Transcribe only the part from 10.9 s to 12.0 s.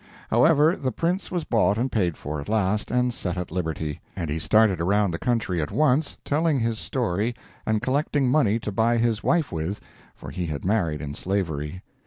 in slavery.